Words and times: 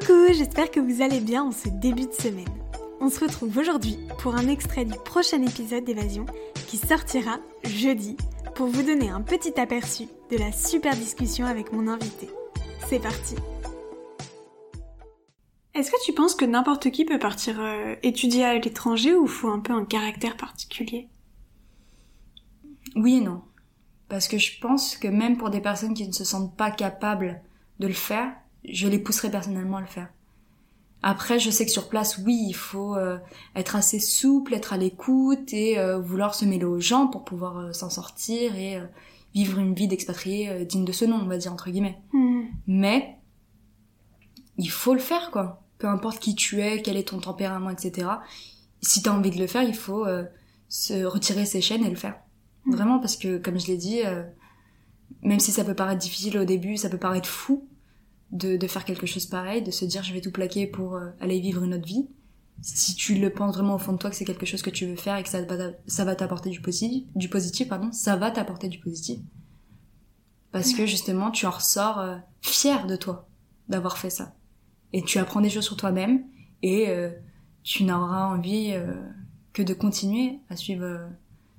Coucou, 0.00 0.32
j'espère 0.32 0.70
que 0.70 0.80
vous 0.80 1.02
allez 1.02 1.20
bien 1.20 1.44
en 1.44 1.52
ce 1.52 1.68
début 1.68 2.06
de 2.06 2.12
semaine. 2.12 2.48
On 3.00 3.08
se 3.08 3.20
retrouve 3.20 3.56
aujourd'hui 3.56 3.98
pour 4.18 4.36
un 4.36 4.48
extrait 4.48 4.84
du 4.84 4.96
prochain 4.98 5.42
épisode 5.42 5.84
d'Évasion 5.84 6.26
qui 6.66 6.76
sortira 6.76 7.38
jeudi 7.64 8.16
pour 8.54 8.66
vous 8.66 8.82
donner 8.82 9.08
un 9.08 9.22
petit 9.22 9.58
aperçu 9.58 10.04
de 10.30 10.36
la 10.36 10.52
super 10.52 10.94
discussion 10.94 11.46
avec 11.46 11.72
mon 11.72 11.88
invité. 11.88 12.28
C'est 12.88 13.00
parti 13.00 13.34
Est-ce 15.74 15.90
que 15.90 16.04
tu 16.04 16.12
penses 16.12 16.34
que 16.34 16.44
n'importe 16.44 16.90
qui 16.90 17.04
peut 17.04 17.18
partir 17.18 17.58
euh, 17.60 17.94
étudier 18.02 18.44
à 18.44 18.58
l'étranger 18.58 19.14
ou 19.14 19.26
faut 19.26 19.48
un 19.48 19.60
peu 19.60 19.72
un 19.72 19.84
caractère 19.84 20.36
particulier? 20.36 21.08
Oui 22.94 23.16
et 23.16 23.20
non. 23.20 23.42
Parce 24.08 24.28
que 24.28 24.38
je 24.38 24.58
pense 24.60 24.96
que 24.96 25.08
même 25.08 25.38
pour 25.38 25.50
des 25.50 25.60
personnes 25.60 25.94
qui 25.94 26.06
ne 26.06 26.12
se 26.12 26.24
sentent 26.24 26.56
pas 26.56 26.70
capables 26.70 27.40
de 27.78 27.86
le 27.86 27.94
faire, 27.94 28.32
je 28.64 28.88
les 28.88 28.98
pousserai 28.98 29.30
personnellement 29.30 29.78
à 29.78 29.80
le 29.80 29.86
faire. 29.86 30.08
Après, 31.02 31.38
je 31.38 31.50
sais 31.50 31.64
que 31.64 31.70
sur 31.70 31.88
place, 31.88 32.18
oui, 32.18 32.44
il 32.48 32.54
faut 32.54 32.96
euh, 32.96 33.18
être 33.54 33.76
assez 33.76 34.00
souple, 34.00 34.54
être 34.54 34.72
à 34.72 34.76
l'écoute 34.76 35.52
et 35.52 35.78
euh, 35.78 35.98
vouloir 35.98 36.34
se 36.34 36.44
mêler 36.44 36.64
aux 36.64 36.80
gens 36.80 37.06
pour 37.06 37.24
pouvoir 37.24 37.58
euh, 37.58 37.72
s'en 37.72 37.88
sortir 37.88 38.56
et 38.56 38.80
vivre 39.34 39.58
une 39.58 39.74
vie 39.74 39.86
d'expatrié 39.86 40.64
digne 40.64 40.84
de 40.84 40.92
ce 40.92 41.04
nom, 41.04 41.16
on 41.16 41.26
va 41.26 41.36
dire 41.36 41.52
entre 41.52 41.70
guillemets. 41.70 42.00
Hmm. 42.12 42.46
Mais 42.66 43.16
il 44.56 44.70
faut 44.70 44.94
le 44.94 45.00
faire, 45.00 45.30
quoi. 45.30 45.62
Peu 45.78 45.86
importe 45.86 46.18
qui 46.18 46.34
tu 46.34 46.60
es, 46.60 46.82
quel 46.82 46.96
est 46.96 47.08
ton 47.08 47.20
tempérament, 47.20 47.70
etc. 47.70 48.08
Si 48.80 49.02
t'as 49.02 49.12
envie 49.12 49.30
de 49.30 49.38
le 49.38 49.46
faire, 49.46 49.62
il 49.62 49.76
faut 49.76 50.06
se 50.68 51.04
retirer 51.04 51.46
ses 51.46 51.60
chaînes 51.60 51.84
et 51.84 51.90
le 51.90 51.96
faire. 51.96 52.16
Hmm. 52.64 52.72
Vraiment, 52.72 52.98
parce 52.98 53.16
que 53.16 53.38
comme 53.38 53.60
je 53.60 53.68
l'ai 53.68 53.76
dit, 53.76 54.00
même 55.22 55.38
si 55.38 55.52
ça 55.52 55.62
peut 55.62 55.74
paraître 55.74 56.00
difficile 56.00 56.36
au 56.38 56.44
début, 56.44 56.76
ça 56.76 56.88
peut 56.88 56.98
paraître 56.98 57.28
fou, 57.28 57.68
de, 58.32 58.56
de, 58.56 58.66
faire 58.66 58.84
quelque 58.84 59.06
chose 59.06 59.26
pareil, 59.26 59.62
de 59.62 59.70
se 59.70 59.84
dire 59.84 60.02
je 60.02 60.12
vais 60.12 60.20
tout 60.20 60.30
plaquer 60.30 60.66
pour 60.66 60.96
euh, 60.96 61.10
aller 61.20 61.40
vivre 61.40 61.62
une 61.64 61.74
autre 61.74 61.86
vie. 61.86 62.06
Si 62.60 62.94
tu 62.94 63.14
le 63.14 63.30
penses 63.30 63.54
vraiment 63.54 63.76
au 63.76 63.78
fond 63.78 63.92
de 63.92 63.98
toi 63.98 64.10
que 64.10 64.16
c'est 64.16 64.24
quelque 64.24 64.46
chose 64.46 64.62
que 64.62 64.70
tu 64.70 64.86
veux 64.86 64.96
faire 64.96 65.16
et 65.16 65.22
que 65.22 65.28
ça 65.28 65.42
va, 65.42 65.70
ça 65.86 66.04
va 66.04 66.16
t'apporter 66.16 66.50
du 66.50 66.60
positif, 66.60 67.04
du 67.14 67.28
positif, 67.28 67.68
pardon, 67.68 67.92
ça 67.92 68.16
va 68.16 68.30
t'apporter 68.30 68.68
du 68.68 68.78
positif. 68.80 69.20
Parce 70.50 70.72
que 70.72 70.86
justement, 70.86 71.30
tu 71.30 71.46
en 71.46 71.50
ressors 71.50 72.00
euh, 72.00 72.16
fier 72.40 72.86
de 72.86 72.96
toi 72.96 73.28
d'avoir 73.68 73.98
fait 73.98 74.10
ça. 74.10 74.34
Et 74.92 75.02
tu 75.02 75.18
apprends 75.18 75.40
des 75.40 75.50
choses 75.50 75.64
sur 75.64 75.76
toi-même 75.76 76.24
et 76.62 76.88
euh, 76.88 77.10
tu 77.62 77.84
n'auras 77.84 78.24
envie 78.24 78.74
que 79.52 79.62
de 79.62 79.74
continuer 79.74 80.40
à 80.48 80.56
suivre 80.56 81.08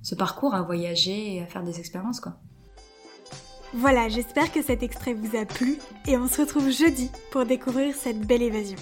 ce 0.02 0.14
parcours, 0.14 0.54
à 0.54 0.62
voyager 0.62 1.34
et 1.34 1.40
à 1.40 1.46
faire 1.46 1.62
des 1.62 1.78
expériences, 1.78 2.20
quoi. 2.20 2.38
Voilà, 3.72 4.08
j'espère 4.08 4.52
que 4.52 4.62
cet 4.62 4.82
extrait 4.82 5.14
vous 5.14 5.36
a 5.36 5.44
plu 5.44 5.78
et 6.08 6.16
on 6.16 6.26
se 6.26 6.40
retrouve 6.40 6.70
jeudi 6.70 7.10
pour 7.30 7.44
découvrir 7.44 7.94
cette 7.94 8.20
belle 8.20 8.42
évasion. 8.42 8.78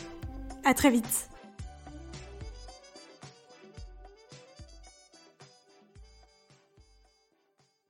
À 0.65 0.73
très 0.73 0.91
vite 0.91 1.29